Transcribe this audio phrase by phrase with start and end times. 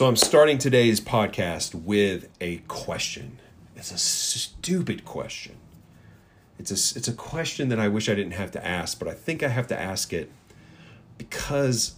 [0.00, 3.38] So I'm starting today's podcast with a question.
[3.76, 5.56] It's a stupid question.
[6.58, 9.12] It's a, it's a question that I wish I didn't have to ask, but I
[9.12, 10.32] think I have to ask it
[11.18, 11.96] because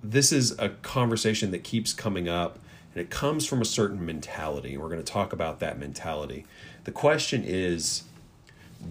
[0.00, 2.60] this is a conversation that keeps coming up
[2.94, 4.76] and it comes from a certain mentality.
[4.76, 6.46] We're going to talk about that mentality.
[6.84, 8.04] The question is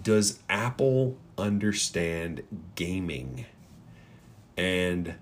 [0.02, 2.42] Does Apple understand
[2.74, 3.46] gaming?
[4.58, 5.14] And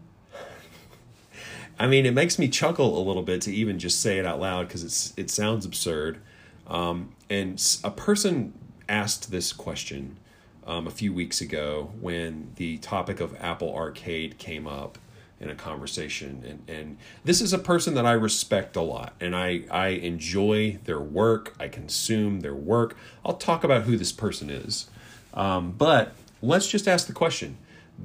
[1.81, 4.39] I mean, it makes me chuckle a little bit to even just say it out
[4.39, 6.21] loud because it's it sounds absurd.
[6.67, 8.53] Um, and a person
[8.87, 10.19] asked this question
[10.67, 14.99] um, a few weeks ago when the topic of Apple Arcade came up
[15.41, 19.35] in a conversation, and and this is a person that I respect a lot, and
[19.35, 21.55] I I enjoy their work.
[21.59, 22.95] I consume their work.
[23.25, 24.91] I'll talk about who this person is,
[25.33, 27.57] um, but let's just ask the question: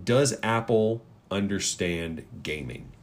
[0.05, 2.93] Does Apple understand gaming?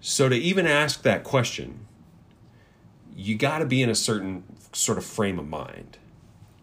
[0.00, 1.86] So to even ask that question,
[3.16, 5.98] you got to be in a certain sort of frame of mind.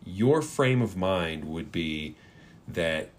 [0.06, 2.16] Your frame of mind would be
[2.68, 3.10] that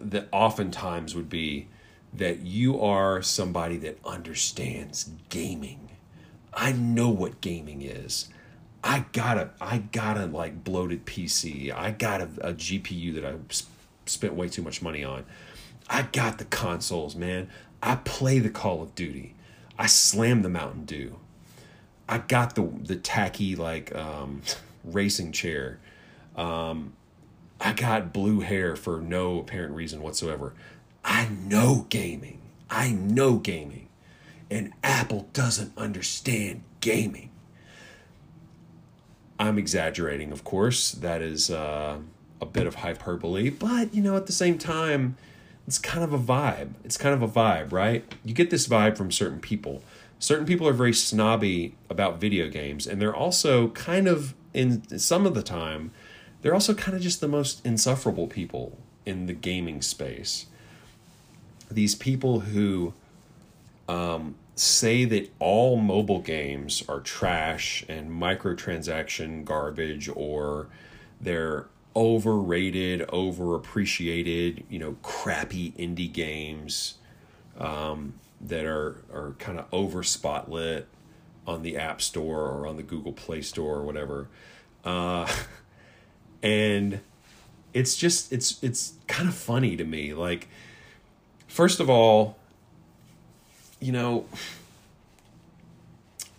[0.00, 1.68] that oftentimes would be
[2.12, 5.90] that you are somebody that understands gaming.
[6.52, 8.28] I know what gaming is.
[8.84, 11.72] I got a I got a like bloated PC.
[11.74, 13.34] I got a, a GPU that I
[14.06, 15.24] spent way too much money on.
[15.88, 17.48] I got the consoles, man.
[17.82, 19.34] I play the Call of Duty.
[19.78, 21.18] I slam the Mountain Dew.
[22.08, 24.42] I got the the tacky like um,
[24.84, 25.78] racing chair.
[26.36, 26.92] Um,
[27.60, 30.52] I got blue hair for no apparent reason whatsoever.
[31.04, 32.40] I know gaming.
[32.70, 33.88] I know gaming.
[34.50, 37.30] And Apple doesn't understand gaming.
[39.38, 40.92] I'm exaggerating, of course.
[40.92, 41.98] That is uh,
[42.40, 45.16] a bit of hyperbole, but you know, at the same time,
[45.72, 46.74] it's kind of a vibe.
[46.84, 48.04] It's kind of a vibe, right?
[48.26, 49.82] You get this vibe from certain people.
[50.18, 55.24] Certain people are very snobby about video games, and they're also kind of, in some
[55.24, 55.90] of the time,
[56.42, 58.76] they're also kind of just the most insufferable people
[59.06, 60.44] in the gaming space.
[61.70, 62.92] These people who
[63.88, 70.66] um, say that all mobile games are trash and microtransaction garbage or
[71.18, 71.64] they're
[71.94, 76.94] overrated, overappreciated, you know, crappy indie games
[77.58, 80.84] um, that are are kind of over spotlit
[81.46, 84.28] on the App Store or on the Google Play Store or whatever.
[84.84, 85.30] Uh,
[86.42, 87.00] and
[87.72, 90.14] it's just it's it's kind of funny to me.
[90.14, 90.48] Like,
[91.48, 92.36] first of all,
[93.80, 94.26] you know,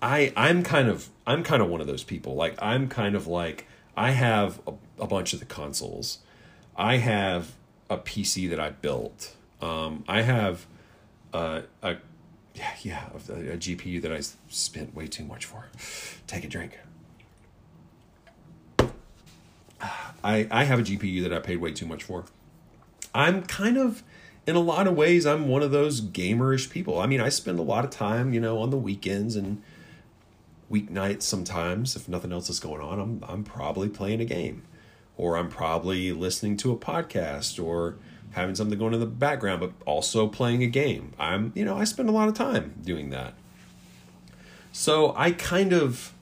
[0.02, 2.36] I I'm kind of I'm kind of one of those people.
[2.36, 4.74] Like I'm kind of like I have a,
[5.04, 6.20] a bunch of the consoles.
[6.76, 7.54] I have
[7.90, 9.36] a PC that I built.
[9.62, 10.66] Um, I have
[11.34, 11.98] a, a
[12.82, 15.68] yeah a, a GPU that I spent way too much for.
[16.28, 16.78] Take a drink.
[20.24, 22.26] I I have a GPU that I paid way too much for.
[23.14, 24.04] I'm kind of
[24.46, 27.00] in a lot of ways I'm one of those gamerish people.
[27.00, 29.62] I mean, I spend a lot of time, you know, on the weekends and
[30.74, 34.64] weeknights sometimes if nothing else is going on i'm i'm probably playing a game.
[35.16, 37.98] Or i'm probably listening to a podcast or
[38.32, 41.14] having something going in the background but also playing a game.
[41.20, 43.36] I'm you know i spend a lot of time doing that.
[44.72, 46.14] So i kind of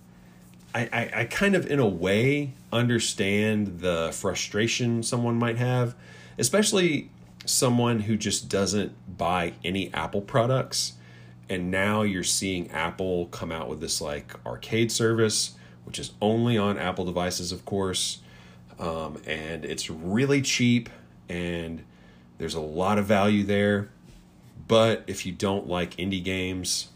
[0.74, 5.96] I, I, I kind of in a way understand the frustration someone might have
[6.38, 7.10] especially
[7.46, 10.94] someone who just doesn't buy any apple products
[11.52, 15.52] and now you're seeing Apple come out with this like arcade service,
[15.84, 18.20] which is only on Apple devices, of course.
[18.80, 20.90] Um, and it's really cheap
[21.28, 21.84] and
[22.38, 23.90] there's a lot of value there.
[24.70, 26.88] But if you don't like indie games,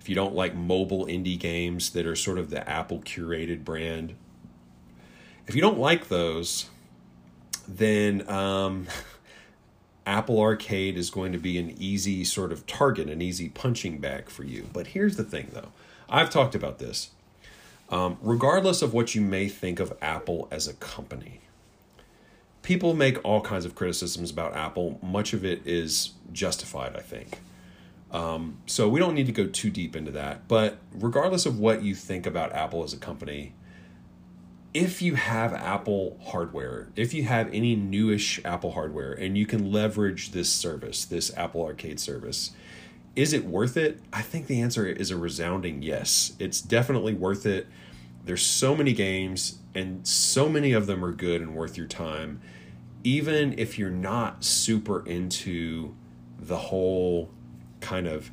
[0.00, 4.14] if you don't like mobile indie games that are sort of the Apple curated brand,
[5.48, 6.66] if you don't like those,
[7.66, 8.86] then um,
[10.06, 14.28] Apple Arcade is going to be an easy sort of target, an easy punching bag
[14.28, 14.68] for you.
[14.72, 15.72] But here's the thing, though
[16.08, 17.10] I've talked about this.
[17.90, 21.40] Um, regardless of what you may think of Apple as a company,
[22.62, 24.98] people make all kinds of criticisms about Apple.
[25.02, 27.40] Much of it is justified, I think.
[28.12, 30.46] Um, so we don't need to go too deep into that.
[30.48, 33.54] But regardless of what you think about Apple as a company,
[34.72, 39.72] if you have Apple hardware, if you have any newish Apple hardware and you can
[39.72, 42.52] leverage this service, this Apple Arcade service,
[43.16, 44.00] is it worth it?
[44.12, 46.34] I think the answer is a resounding yes.
[46.38, 47.66] It's definitely worth it.
[48.24, 52.40] There's so many games and so many of them are good and worth your time.
[53.02, 55.96] Even if you're not super into
[56.38, 57.30] the whole
[57.80, 58.30] kind of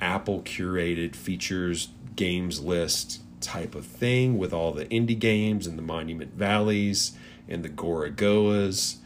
[0.00, 5.82] Apple curated features games list type of thing with all the indie games and the
[5.82, 7.12] Monument Valleys
[7.48, 8.96] and the Gorogoas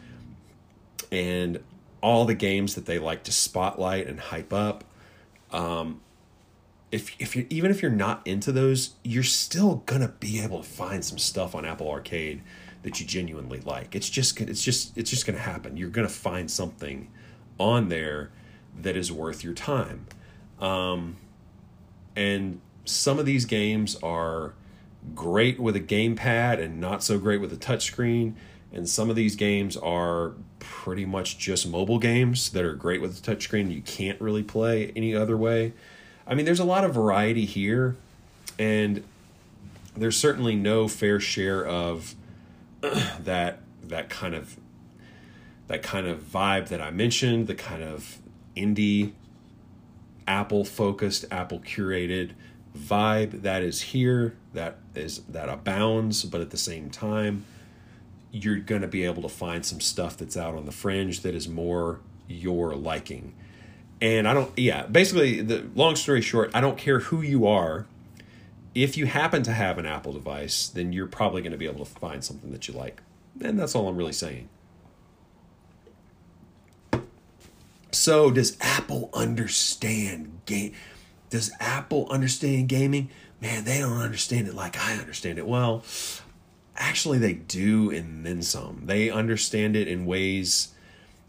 [1.12, 1.62] and
[2.00, 4.82] all the games that they like to spotlight and hype up.
[5.52, 6.00] Um,
[6.90, 10.68] if if you even if you're not into those, you're still gonna be able to
[10.68, 12.42] find some stuff on Apple Arcade
[12.82, 13.94] that you genuinely like.
[13.94, 15.76] It's just it's just it's just gonna happen.
[15.76, 17.08] You're gonna find something
[17.58, 18.32] on there
[18.80, 20.06] that is worth your time.
[20.58, 21.16] Um,
[22.16, 24.54] and some of these games are
[25.14, 28.34] great with a gamepad and not so great with a touchscreen.
[28.72, 33.18] And some of these games are pretty much just mobile games that are great with
[33.18, 33.72] a touchscreen.
[33.72, 35.74] You can't really play any other way.
[36.26, 37.96] I mean, there's a lot of variety here,
[38.58, 39.04] and
[39.96, 42.14] there's certainly no fair share of
[42.80, 44.56] that that kind of
[45.66, 48.18] that kind of vibe that I mentioned, the kind of
[48.56, 49.12] indie
[50.26, 52.30] Apple focused, Apple curated
[52.76, 57.44] vibe that is here, that is that abounds, but at the same time,
[58.30, 61.34] you're going to be able to find some stuff that's out on the fringe that
[61.34, 63.34] is more your liking.
[64.00, 67.86] And I don't, yeah, basically, the long story short, I don't care who you are.
[68.74, 71.84] If you happen to have an Apple device, then you're probably going to be able
[71.84, 73.02] to find something that you like.
[73.40, 74.48] And that's all I'm really saying.
[77.92, 80.72] So, does Apple understand game?
[81.32, 83.08] Does Apple understand gaming?
[83.40, 85.46] Man, they don't understand it like I understand it.
[85.46, 85.82] Well,
[86.76, 88.82] actually, they do, and then some.
[88.84, 90.74] They understand it in ways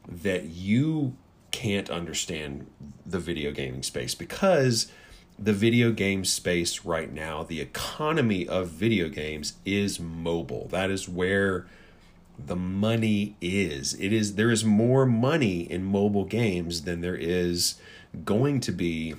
[0.06, 1.16] that you
[1.52, 2.68] can't understand
[3.06, 4.92] the video gaming space because
[5.40, 10.68] the video game space right now, the economy of video games is mobile.
[10.70, 11.66] That is where
[12.38, 13.94] the money is.
[13.94, 17.76] It is there is more money in mobile games than there is
[18.26, 19.16] going to be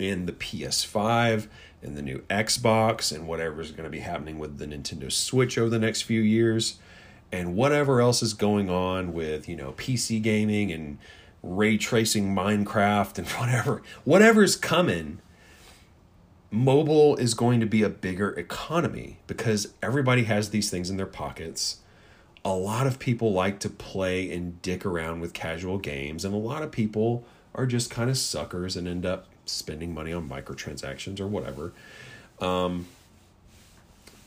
[0.00, 1.46] in the PS5
[1.82, 5.58] and the new Xbox and whatever is going to be happening with the Nintendo Switch
[5.58, 6.78] over the next few years
[7.32, 10.98] and whatever else is going on with, you know, PC gaming and
[11.42, 15.20] ray tracing Minecraft and whatever whatever's coming
[16.50, 21.06] mobile is going to be a bigger economy because everybody has these things in their
[21.06, 21.78] pockets.
[22.44, 26.38] A lot of people like to play and dick around with casual games, and a
[26.38, 27.24] lot of people
[27.54, 31.72] are just kind of suckers and end up spending money on microtransactions or whatever.
[32.40, 32.86] Um,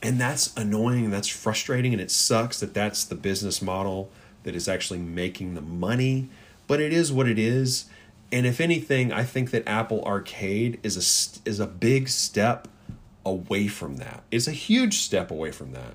[0.02, 4.10] and that's annoying, that's frustrating, and it sucks that that's the business model
[4.42, 6.28] that is actually making the money,
[6.66, 7.86] but it is what it is.
[8.30, 12.68] And if anything, I think that Apple Arcade is a is a big step
[13.24, 14.22] away from that.
[14.30, 15.94] It's a huge step away from that.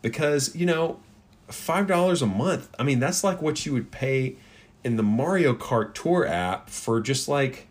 [0.00, 1.00] Because, you know,
[1.48, 2.68] five dollars a month.
[2.78, 4.36] I mean, that's like what you would pay
[4.84, 7.68] in the Mario Kart Tour app for just like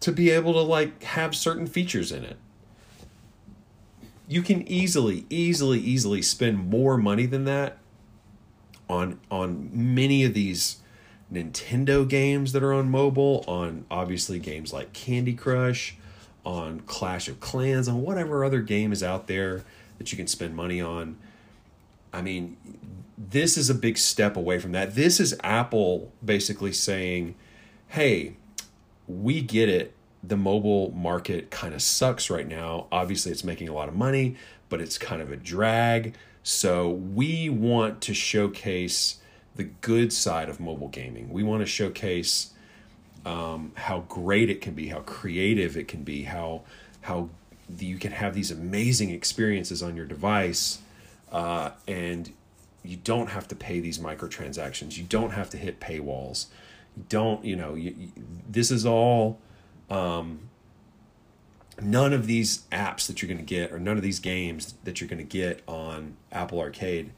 [0.00, 2.36] to be able to like have certain features in it.
[4.28, 7.78] You can easily, easily, easily spend more money than that
[8.88, 10.78] on on many of these
[11.32, 15.96] Nintendo games that are on mobile, on obviously games like Candy Crush,
[16.44, 19.64] on Clash of Clans, on whatever other game is out there
[19.98, 21.16] that you can spend money on.
[22.12, 22.56] I mean,
[23.18, 24.94] this is a big step away from that.
[24.94, 27.34] This is Apple basically saying,
[27.88, 28.36] hey,
[29.08, 29.92] we get it.
[30.22, 32.86] The mobile market kind of sucks right now.
[32.90, 34.36] Obviously, it's making a lot of money,
[34.68, 36.14] but it's kind of a drag.
[36.42, 39.18] So, we want to showcase
[39.54, 41.30] the good side of mobile gaming.
[41.30, 42.50] We want to showcase
[43.24, 46.62] um, how great it can be, how creative it can be, how
[47.02, 47.28] how
[47.78, 50.78] you can have these amazing experiences on your device
[51.32, 52.32] uh, and
[52.84, 54.96] you don't have to pay these microtransactions.
[54.96, 56.46] You don't have to hit paywalls.
[57.08, 58.12] Don't, you know, you, you,
[58.48, 59.38] this is all.
[59.90, 60.48] Um,
[61.80, 65.00] none of these apps that you're going to get, or none of these games that
[65.00, 67.12] you're going to get on Apple Arcade,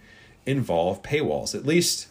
[0.47, 1.55] involve paywalls.
[1.55, 2.09] At least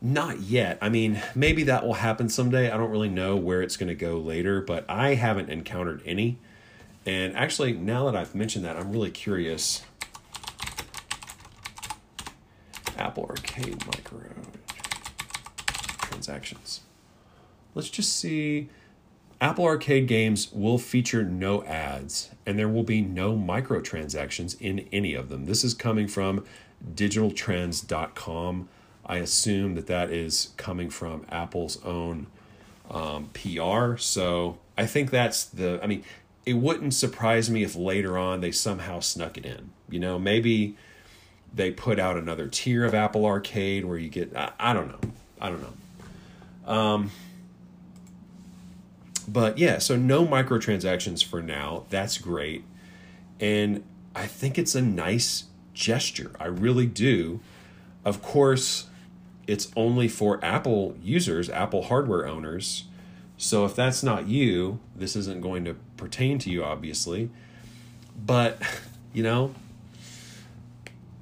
[0.00, 0.78] not yet.
[0.80, 2.70] I mean, maybe that will happen someday.
[2.70, 6.38] I don't really know where it's going to go later, but I haven't encountered any.
[7.06, 9.82] And actually, now that I've mentioned that, I'm really curious
[12.98, 14.20] Apple Arcade micro
[16.02, 16.80] transactions.
[17.74, 18.68] Let's just see.
[19.40, 25.14] Apple Arcade games will feature no ads and there will be no microtransactions in any
[25.14, 25.46] of them.
[25.46, 26.44] This is coming from
[26.94, 28.68] digitaltrends.com.
[29.06, 32.28] I assume that that is coming from Apple's own
[32.90, 33.96] um, PR.
[33.96, 36.04] So I think that's the, I mean,
[36.46, 39.70] it wouldn't surprise me if later on they somehow snuck it in.
[39.88, 40.76] You know, maybe
[41.54, 45.10] they put out another tier of Apple Arcade where you get I, I don't know.
[45.40, 46.72] I don't know.
[46.72, 47.10] Um,
[49.28, 51.84] but yeah, so no microtransactions for now.
[51.90, 52.64] That's great.
[53.40, 53.82] And
[54.14, 56.32] I think it's a nice gesture.
[56.38, 57.40] I really do.
[58.04, 58.86] Of course,
[59.46, 62.84] it's only for Apple users, Apple hardware owners.
[63.36, 67.30] So if that's not you, this isn't going to pertain to you, obviously.
[68.16, 68.62] But,
[69.12, 69.54] you know,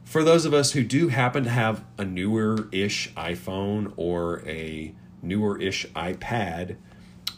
[0.04, 4.94] for those of us who do happen to have a newer ish iPhone or a
[5.23, 6.76] newer ish iPad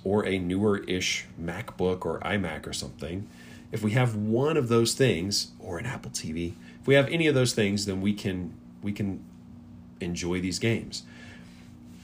[0.05, 3.27] or a newer ish MacBook or iMac or something,
[3.73, 7.27] if we have one of those things or an Apple TV, if we have any
[7.27, 9.25] of those things, then we can we can
[10.01, 11.03] enjoy these games.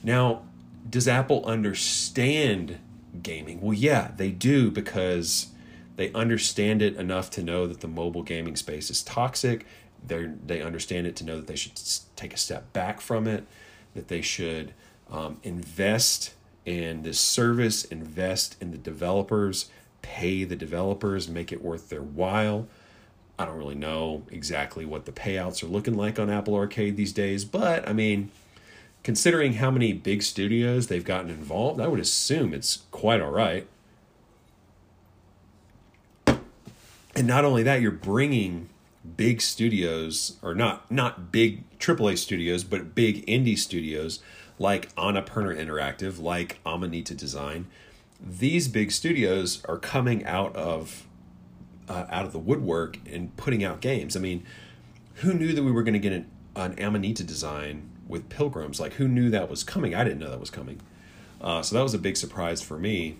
[0.03, 0.41] Now,
[0.89, 2.79] does Apple understand
[3.21, 3.61] gaming?
[3.61, 5.47] Well, yeah, they do because
[5.95, 9.65] they understand it enough to know that the mobile gaming space is toxic.
[10.05, 11.79] They they understand it to know that they should
[12.15, 13.45] take a step back from it,
[13.93, 14.73] that they should
[15.11, 16.33] um, invest
[16.65, 19.69] in this service, invest in the developers,
[20.01, 22.67] pay the developers, make it worth their while.
[23.39, 27.13] I don't really know exactly what the payouts are looking like on Apple Arcade these
[27.13, 28.29] days, but I mean,
[29.03, 33.67] considering how many big studios they've gotten involved, I would assume it's quite all right.
[37.15, 38.69] And not only that, you're bringing
[39.17, 44.19] big studios or not not big AAA studios, but big indie studios
[44.61, 47.65] like Annapurna Interactive, like Amanita Design.
[48.19, 51.07] These big studios are coming out of
[51.89, 54.15] uh, out of the woodwork and putting out games.
[54.15, 54.45] I mean,
[55.15, 58.79] who knew that we were going to get an, an Amanita design with Pilgrims?
[58.79, 59.95] Like, who knew that was coming?
[59.95, 60.79] I didn't know that was coming.
[61.41, 63.17] Uh, so that was a big surprise for me.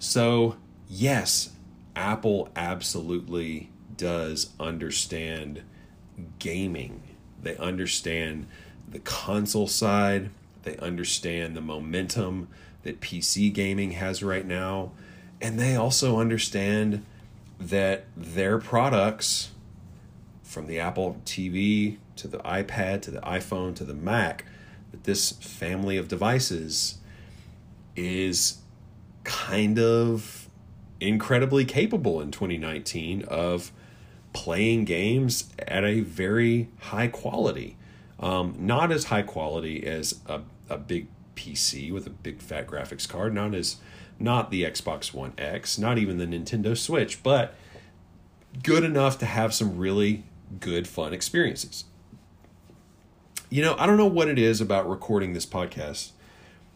[0.00, 0.56] So,
[0.88, 1.50] yes,
[1.94, 5.62] Apple absolutely does understand
[6.40, 7.04] gaming.
[7.40, 8.48] They understand
[8.88, 10.30] the console side,
[10.64, 12.48] they understand the momentum
[12.82, 14.92] that PC gaming has right now
[15.42, 17.04] and they also understand
[17.58, 19.50] that their products
[20.44, 24.44] from the Apple TV to the iPad to the iPhone to the Mac
[24.92, 26.98] that this family of devices
[27.96, 28.58] is
[29.24, 30.48] kind of
[31.00, 33.72] incredibly capable in 2019 of
[34.32, 37.76] playing games at a very high quality.
[38.22, 43.08] Um, not as high quality as a, a big PC with a big fat graphics
[43.08, 43.76] card, not as
[44.18, 47.54] not the Xbox One X, not even the Nintendo Switch, but
[48.62, 50.24] good enough to have some really
[50.60, 51.84] good, fun experiences.
[53.50, 56.12] You know, I don't know what it is about recording this podcast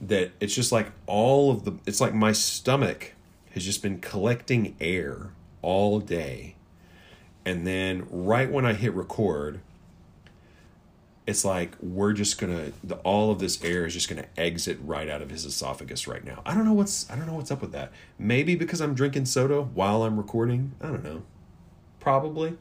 [0.01, 3.15] that it's just like all of the, it's like my stomach
[3.53, 5.31] has just been collecting air
[5.63, 6.57] all day.
[7.45, 9.61] And then right when I hit record,
[11.27, 15.09] it's like we're just gonna the, all of this air is just gonna exit right
[15.09, 16.41] out of his esophagus right now.
[16.47, 17.93] I don't know what's I don't know what's up with that.
[18.19, 20.73] Maybe because I'm drinking soda while I'm recording.
[20.81, 21.23] I don't know.
[21.99, 22.57] Probably.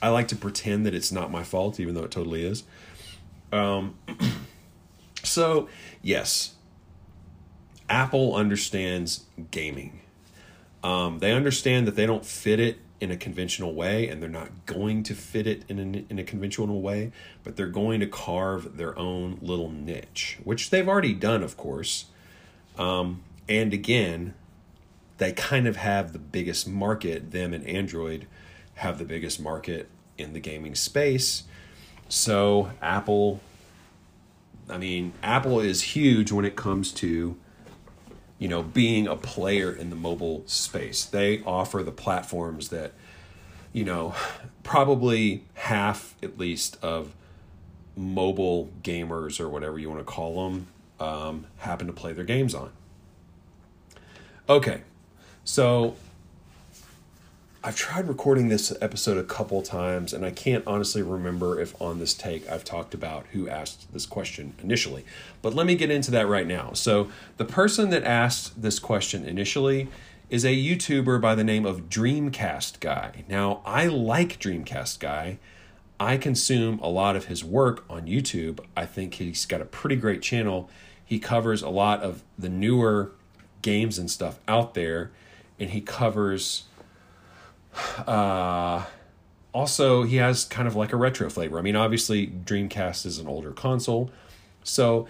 [0.00, 2.62] I like to pretend that it's not my fault, even though it totally is.
[3.50, 3.96] Um,
[5.24, 5.68] so
[6.02, 6.54] yes,
[7.88, 10.00] Apple understands gaming.
[10.84, 14.50] Um, they understand that they don't fit it in a conventional way and they're not
[14.64, 17.12] going to fit it in a, in a conventional way
[17.44, 22.06] but they're going to carve their own little niche which they've already done of course.
[22.78, 24.34] Um, and again
[25.18, 28.26] they kind of have the biggest market them and android
[28.76, 29.88] have the biggest market
[30.18, 31.44] in the gaming space.
[32.08, 33.40] So apple
[34.68, 37.36] i mean apple is huge when it comes to
[38.38, 41.04] you know, being a player in the mobile space.
[41.04, 42.92] They offer the platforms that,
[43.72, 44.14] you know,
[44.62, 47.14] probably half at least of
[47.96, 50.66] mobile gamers or whatever you want to call them
[51.00, 52.70] um, happen to play their games on.
[54.48, 54.82] Okay,
[55.44, 55.96] so
[57.66, 61.98] I've tried recording this episode a couple times, and I can't honestly remember if on
[61.98, 65.04] this take I've talked about who asked this question initially.
[65.42, 66.74] But let me get into that right now.
[66.74, 69.88] So, the person that asked this question initially
[70.30, 73.24] is a YouTuber by the name of Dreamcast Guy.
[73.28, 75.38] Now, I like Dreamcast Guy.
[75.98, 78.60] I consume a lot of his work on YouTube.
[78.76, 80.70] I think he's got a pretty great channel.
[81.04, 83.10] He covers a lot of the newer
[83.62, 85.10] games and stuff out there,
[85.58, 86.66] and he covers
[88.06, 88.84] uh,
[89.52, 91.58] also, he has kind of like a retro flavor.
[91.58, 94.10] I mean, obviously, Dreamcast is an older console,
[94.62, 95.06] so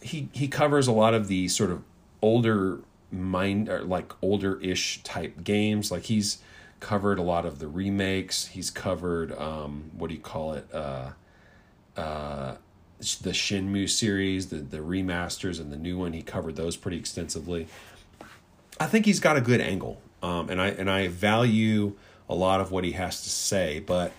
[0.00, 1.82] he he covers a lot of the sort of
[2.22, 2.80] older
[3.12, 5.90] mind or like older ish type games.
[5.90, 6.38] Like he's
[6.80, 8.46] covered a lot of the remakes.
[8.46, 10.66] He's covered um, what do you call it?
[10.72, 11.10] Uh,
[11.96, 12.56] uh,
[12.98, 16.12] the Shenmue series, the the remasters, and the new one.
[16.12, 17.66] He covered those pretty extensively.
[18.78, 21.96] I think he's got a good angle, um, and I and I value
[22.30, 24.12] a lot of what he has to say, but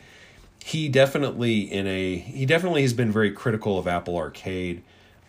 [0.63, 4.83] he definitely in a he definitely has been very critical of Apple Arcade,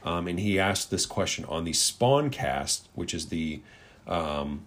[0.05, 3.63] um, and he asked this question on the Spawncast, which is the
[4.07, 4.63] um,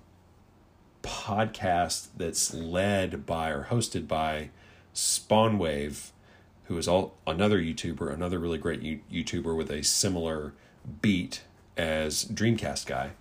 [1.04, 4.50] podcast that's led by or hosted by
[4.96, 6.12] Spawnwave,
[6.64, 8.82] who is all another YouTuber, another really great
[9.12, 10.54] YouTuber with a similar
[11.02, 11.42] beat
[11.78, 13.12] as Dreamcast guy.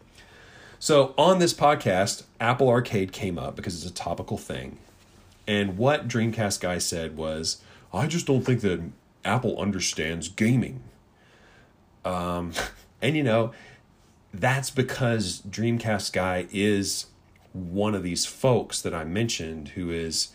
[0.79, 4.79] So on this podcast, Apple Arcade came up because it's a topical thing.
[5.47, 8.81] And what Dreamcast guy said was, I just don't think that
[9.25, 10.83] Apple understands gaming.
[12.05, 12.53] Um,
[13.03, 13.53] and you know,
[14.33, 17.07] that's because Dreamcast guy is
[17.53, 20.33] one of these folks that I mentioned who is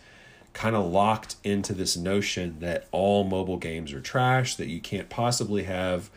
[0.52, 5.08] kind of locked into this notion that all mobile games are trash, that you can't
[5.08, 6.10] possibly have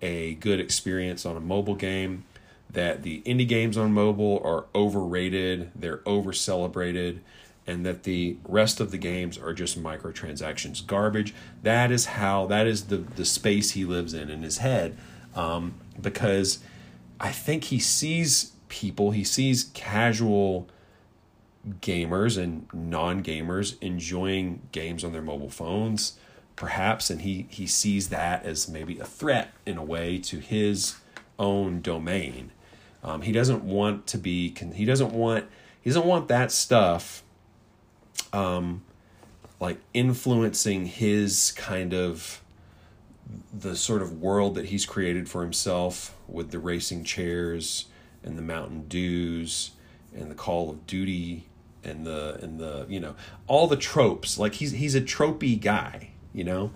[0.00, 2.24] a good experience on a mobile game,
[2.70, 7.20] that the indie games on mobile are overrated, they're over celebrated,
[7.66, 11.34] and that the rest of the games are just microtransactions garbage.
[11.62, 14.96] That is how, that is the, the space he lives in in his head.
[15.34, 16.58] Um, because
[17.20, 20.68] I think he sees people, he sees casual
[21.80, 26.18] gamers and non-gamers enjoying games on their mobile phones
[26.56, 30.96] perhaps and he he sees that as maybe a threat in a way to his
[31.38, 32.50] own domain
[33.04, 35.44] um, he doesn't want to be he doesn't want
[35.80, 37.22] he doesn't want that stuff
[38.32, 38.82] um
[39.60, 42.42] like influencing his kind of
[43.52, 47.86] the sort of world that he's created for himself with the racing chairs
[48.24, 49.70] and the Mountain Dews
[50.14, 51.46] and the Call of Duty
[51.84, 53.14] and the and the you know
[53.46, 54.38] all the tropes.
[54.38, 56.72] Like he's he's a tropey guy you know?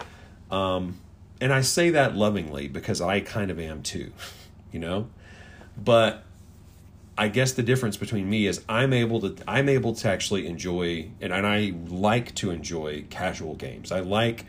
[0.50, 1.00] Um
[1.40, 4.12] and i say that lovingly because i kind of am too
[4.72, 5.08] you know?
[5.76, 6.24] But
[7.16, 11.08] i guess the difference between me is i'm able to i'm able to actually enjoy
[11.20, 14.46] and, and i like to enjoy casual games i like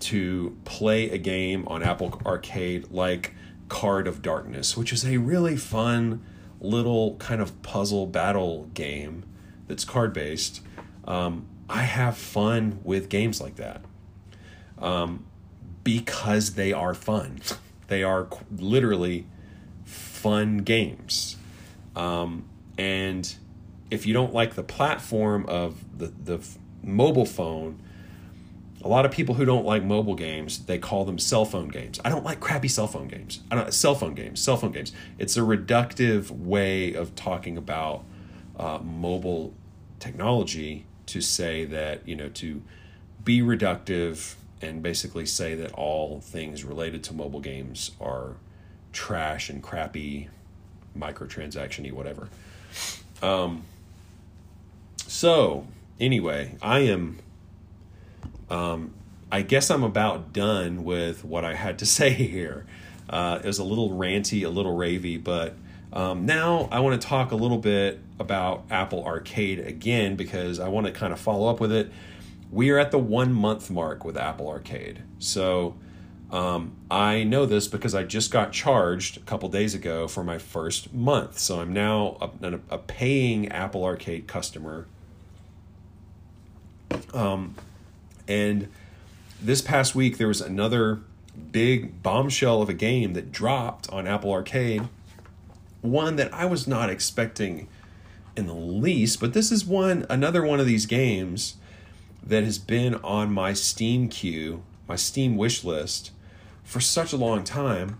[0.00, 3.34] to play a game on apple arcade like
[3.68, 6.24] card of darkness which is a really fun
[6.60, 9.24] little kind of puzzle battle game
[9.68, 10.62] that's card based,
[11.04, 13.82] um, I have fun with games like that
[14.78, 15.26] um,
[15.84, 17.40] because they are fun.
[17.86, 19.26] They are literally
[19.84, 21.36] fun games.
[21.98, 22.44] Um,
[22.78, 23.34] and
[23.90, 26.46] if you don't like the platform of the, the
[26.82, 27.82] mobile phone,
[28.82, 31.98] a lot of people who don't like mobile games, they call them cell phone games.
[32.04, 33.40] I don't like crappy cell phone games.
[33.50, 34.92] I don't cell phone games, cell phone games.
[35.18, 38.04] It's a reductive way of talking about
[38.56, 39.52] uh, mobile
[39.98, 42.62] technology to say that you know to
[43.24, 48.36] be reductive and basically say that all things related to mobile games are
[48.92, 50.28] trash and crappy
[50.98, 52.28] microtransaction-y whatever
[53.22, 53.62] um,
[55.06, 55.66] so
[56.00, 57.18] anyway i am
[58.50, 58.92] um,
[59.30, 62.66] i guess i'm about done with what i had to say here
[63.10, 65.54] uh, it was a little ranty a little ravey but
[65.92, 70.68] um, now I want to talk a little bit about Apple Arcade again because I
[70.68, 71.90] want to kind of follow up with it.
[72.50, 75.02] We are at the one month mark with Apple Arcade.
[75.18, 75.76] So
[76.30, 80.38] um, I know this because I just got charged a couple days ago for my
[80.38, 81.38] first month.
[81.38, 84.86] So I'm now a, a paying Apple Arcade customer.
[87.14, 87.54] Um,
[88.26, 88.68] and
[89.40, 91.00] this past week, there was another
[91.52, 94.88] big bombshell of a game that dropped on Apple Arcade
[95.80, 97.68] one that I was not expecting
[98.36, 101.56] in the least, but this is one another one of these games
[102.22, 106.10] that has been on my Steam queue, my Steam wish list
[106.68, 107.98] for such a long time.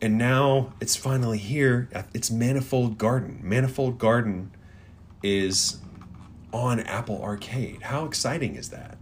[0.00, 1.88] And now it's finally here.
[2.14, 3.40] It's Manifold Garden.
[3.42, 4.52] Manifold Garden
[5.24, 5.78] is
[6.52, 7.82] on Apple Arcade.
[7.82, 8.96] How exciting is that?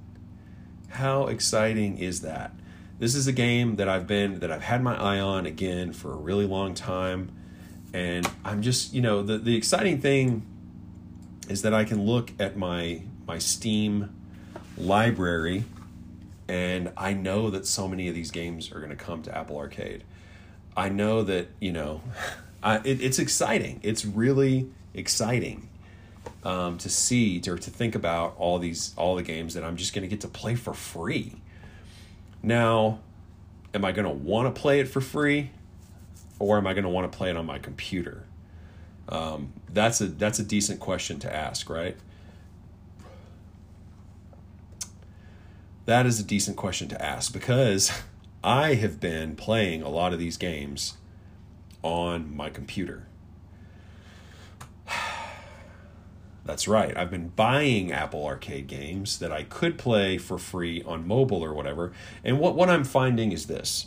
[0.88, 2.52] How exciting is that?
[2.98, 6.12] This is a game that I've been that I've had my eye on again for
[6.14, 7.30] a really long time
[7.92, 10.44] and I'm just you know the the exciting thing
[11.48, 14.14] is that I can look at my my Steam
[14.76, 15.64] library
[16.48, 19.56] and I know that so many of these games are going to come to Apple
[19.56, 20.04] Arcade.
[20.76, 22.00] I know that you know
[22.62, 23.80] I, it, it's exciting.
[23.82, 25.68] It's really exciting
[26.44, 29.94] um, to see or to think about all these all the games that I'm just
[29.94, 31.36] going to get to play for free.
[32.42, 33.00] Now,
[33.74, 35.50] am I going to want to play it for free?
[36.38, 38.24] or am I going to want to play it on my computer?
[39.08, 41.96] Um, that's a that's a decent question to ask, right?
[45.88, 47.90] That is a decent question to ask because
[48.44, 50.98] I have been playing a lot of these games
[51.82, 53.06] on my computer.
[56.44, 56.94] That's right.
[56.94, 61.54] I've been buying Apple Arcade games that I could play for free on mobile or
[61.54, 61.92] whatever.
[62.22, 63.86] And what, what I'm finding is this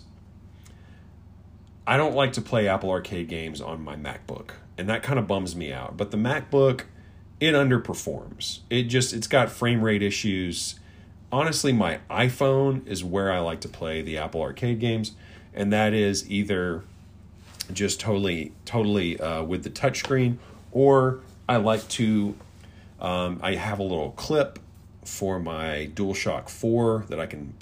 [1.86, 5.28] I don't like to play Apple Arcade games on my MacBook, and that kind of
[5.28, 5.98] bums me out.
[5.98, 6.86] But the MacBook,
[7.40, 8.62] it underperforms.
[8.72, 10.80] It just, it's got frame rate issues.
[11.32, 15.14] Honestly, my iPhone is where I like to play the Apple Arcade games,
[15.54, 16.84] and that is either
[17.72, 20.38] just totally, totally uh, with the touchscreen,
[20.72, 22.36] or I like to
[23.02, 24.60] um, I have a little clip
[25.04, 27.56] for my DualShock 4 that I can,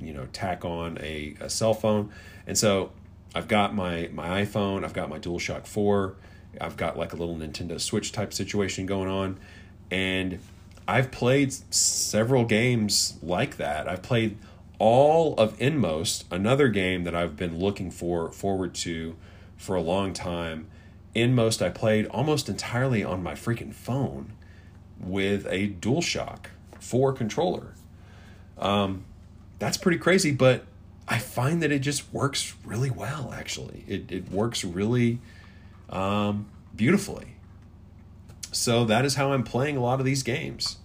[0.00, 2.10] you know, tack on a, a cell phone.
[2.46, 2.90] And so
[3.34, 6.14] I've got my, my iPhone, I've got my DualShock 4,
[6.60, 9.38] I've got like a little Nintendo Switch type situation going on.
[9.90, 10.38] And
[10.88, 13.86] I've played several games like that.
[13.86, 14.38] I've played
[14.78, 19.14] all of Inmost, another game that I've been looking for forward to
[19.58, 20.66] for a long time.
[21.14, 24.32] Inmost I played almost entirely on my freaking phone
[24.98, 26.46] with a DualShock
[26.80, 27.74] 4 controller.
[28.56, 29.04] Um,
[29.58, 30.64] that's pretty crazy, but
[31.06, 33.84] I find that it just works really well, actually.
[33.86, 35.18] It, it works really
[35.90, 37.34] um, beautifully.
[38.50, 40.78] So that is how I'm playing a lot of these games.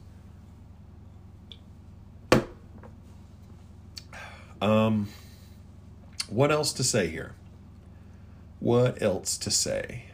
[4.61, 5.09] Um,
[6.29, 7.33] what else to say here?
[8.59, 10.05] What else to say?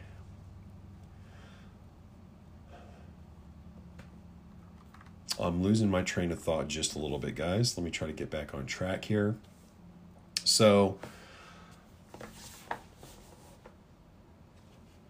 [5.40, 7.78] I'm losing my train of thought just a little bit, guys.
[7.78, 9.36] Let me try to get back on track here.
[10.44, 10.98] So,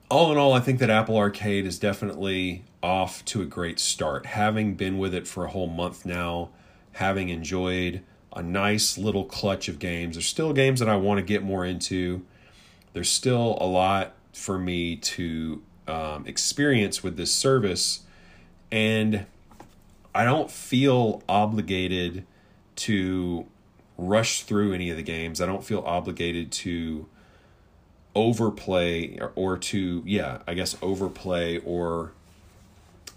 [0.09, 4.25] all in all, I think that Apple Arcade is definitely off to a great start.
[4.25, 6.49] Having been with it for a whole month now,
[6.93, 8.01] having enjoyed
[8.35, 11.63] a nice little clutch of games, there's still games that I want to get more
[11.63, 12.25] into.
[12.93, 18.01] There's still a lot for me to um, experience with this service.
[18.71, 19.25] And
[20.15, 22.25] I don't feel obligated
[22.77, 23.45] to
[23.97, 25.39] rush through any of the games.
[25.39, 27.07] I don't feel obligated to
[28.15, 32.11] overplay or, or to yeah, I guess overplay or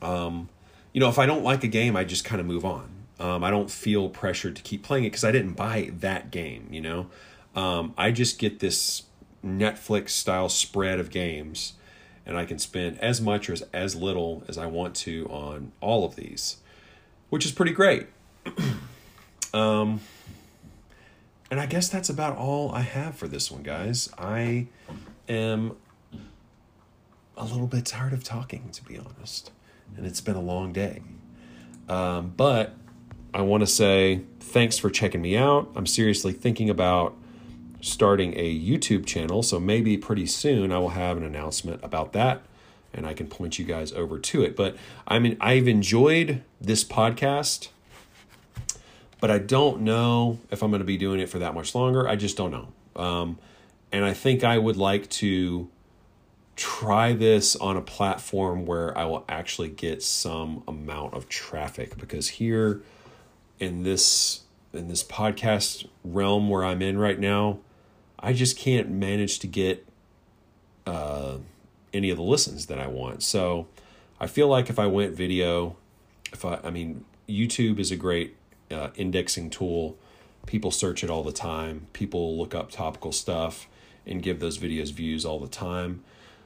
[0.00, 0.48] um
[0.92, 2.90] you know, if I don't like a game, I just kind of move on.
[3.18, 6.68] Um, I don't feel pressured to keep playing it because I didn't buy that game,
[6.70, 7.06] you know.
[7.56, 9.04] Um, I just get this
[9.42, 11.74] Netflix style spread of games,
[12.26, 15.72] and I can spend as much or as, as little as I want to on
[15.80, 16.58] all of these
[17.32, 18.08] which is pretty great.
[19.54, 20.00] um,
[21.52, 24.08] and I guess that's about all I have for this one, guys.
[24.16, 24.68] I
[25.28, 25.76] am
[27.36, 29.50] a little bit tired of talking, to be honest,
[29.94, 31.02] and it's been a long day.
[31.90, 32.74] Um, but
[33.34, 35.70] I want to say thanks for checking me out.
[35.76, 37.14] I'm seriously thinking about
[37.82, 42.40] starting a YouTube channel, so maybe pretty soon I will have an announcement about that
[42.94, 44.56] and I can point you guys over to it.
[44.56, 44.74] But
[45.06, 47.68] I mean, I've enjoyed this podcast,
[49.22, 52.08] but I don't know if I'm going to be doing it for that much longer.
[52.08, 52.72] I just don't know.
[53.00, 53.38] Um,
[53.92, 55.70] and I think I would like to
[56.56, 62.30] try this on a platform where I will actually get some amount of traffic because
[62.30, 62.82] here
[63.60, 64.40] in this
[64.72, 67.60] in this podcast realm where I'm in right now,
[68.18, 69.86] I just can't manage to get
[70.84, 71.36] uh
[71.94, 73.22] any of the listens that I want.
[73.22, 73.68] So
[74.18, 75.76] I feel like if I went video,
[76.32, 78.34] if I, I mean, YouTube is a great
[78.72, 79.96] uh, indexing tool.
[80.46, 81.86] People search it all the time.
[81.92, 83.68] People look up topical stuff
[84.06, 86.02] and give those videos views all the time.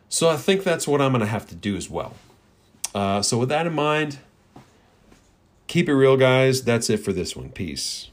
[0.08, 2.14] So I think that's what I'm going to have to do as well.
[2.94, 4.18] Uh, so with that in mind,
[5.66, 6.62] keep it real, guys.
[6.62, 7.50] That's it for this one.
[7.50, 8.04] Peace.